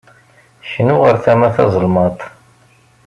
[0.71, 2.21] Knu ɣer tama tazelmaḍt.